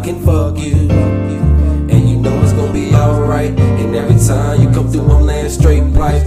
[0.00, 0.88] can fuck you.
[1.90, 3.50] And you know it's gonna be alright.
[3.58, 6.26] And every time you come through, I'm laying straight pipe.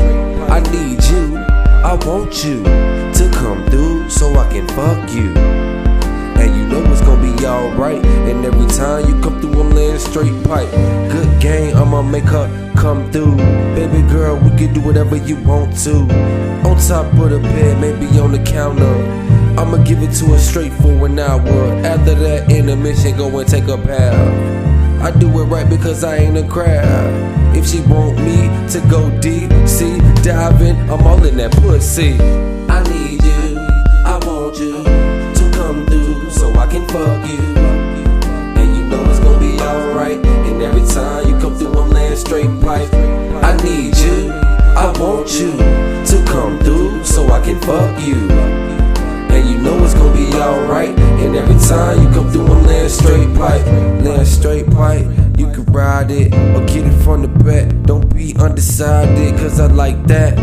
[0.49, 5.33] I need you, I want you to come through so I can fuck you.
[6.37, 8.05] And you know it's gonna be alright.
[8.05, 10.69] And every time you come through, I'm laying straight pipe.
[11.11, 13.37] Good game, I'ma make her come through.
[13.73, 15.95] Baby girl, we can do whatever you want to.
[16.67, 19.34] On top of the bed, maybe on the counter.
[19.57, 21.39] I'ma give it to her straight for an hour.
[21.85, 25.01] After that intermission, go and take a bath.
[25.01, 27.55] I do it right because I ain't a crab.
[27.55, 32.19] If she want me to go deep, see, diving, I'm all in that pussy.
[32.67, 33.57] I need you,
[34.05, 37.39] I want you to come through so I can fuck you.
[38.59, 40.25] And you know it's gonna be alright.
[40.25, 42.93] And every time you come through, I'm laying straight pipe.
[42.93, 48.74] I need you, I want you to come through so I can fuck you.
[50.45, 53.65] And every time you come through, I'm laying straight pipe.
[54.03, 55.05] Laying straight pipe.
[55.37, 57.71] You can ride it or get it from the back.
[57.83, 60.37] Don't be undecided, cause I like that.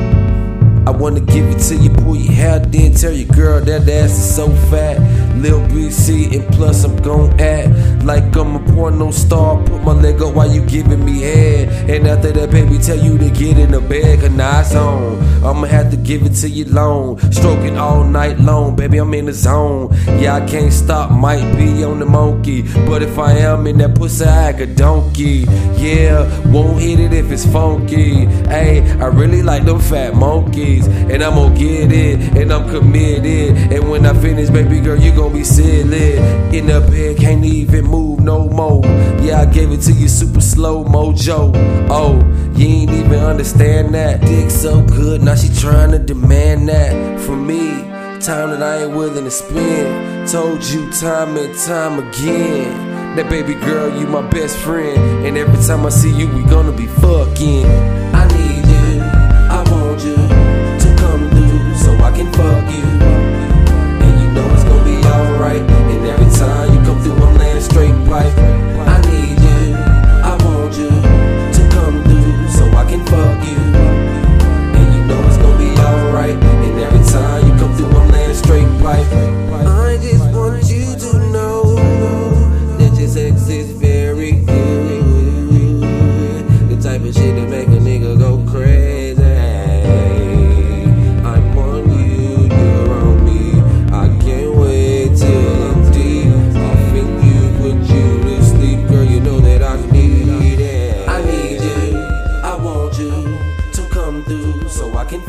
[0.85, 4.11] I wanna give it to you, pull your hair, then tell your girl that ass
[4.11, 4.99] is so fat.
[5.37, 7.69] Lil BC, and plus I'm gon' act
[8.05, 9.63] like I'm a porno star.
[9.65, 11.91] Put my leg up while you giving me head.
[11.91, 15.23] And after that, baby, tell you to get in the bed, cause now it's on.
[15.45, 17.19] I'ma have to give it to you long.
[17.33, 19.95] Stroking all night long, baby, I'm in the zone.
[20.21, 22.63] Yeah, I can't stop, might be on the monkey.
[22.87, 25.47] But if I am in that pussy, I act a donkey.
[25.77, 28.27] Yeah, won't hit it if it's funky.
[28.47, 30.87] Hey, I really like them fat monkeys.
[30.87, 33.73] And I'm gonna get it, and I'm committed.
[33.73, 36.17] And when I finish, baby girl, you gon' be silly.
[36.57, 38.83] In the bed, can't even move no more.
[39.21, 41.53] Yeah, I gave it to you super slow mojo.
[41.91, 42.15] Oh,
[42.57, 44.23] you ain't even understand that.
[44.23, 47.83] Dick so good, now she trying to demand that from me.
[48.21, 50.29] Time that I ain't willing to spend.
[50.29, 53.17] Told you time and time again.
[53.17, 55.27] That baby girl, you my best friend.
[55.27, 57.92] And every time I see you, we gonna be fucking.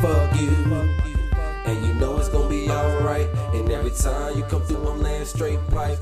[0.03, 0.49] Fuck you.
[1.65, 3.29] And you know it's gonna be alright.
[3.53, 5.99] And every time you come through, I'm laying straight pipe.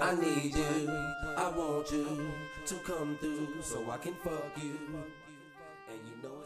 [0.00, 0.88] I need you,
[1.36, 2.32] I want you
[2.64, 4.78] to come through so I can fuck you.
[5.90, 6.40] And you know